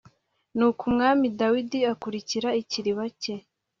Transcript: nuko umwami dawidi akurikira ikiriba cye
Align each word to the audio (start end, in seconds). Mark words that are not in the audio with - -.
nuko 0.55 0.81
umwami 0.89 1.25
dawidi 1.39 1.79
akurikira 1.93 2.49
ikiriba 2.61 3.03
cye 3.21 3.35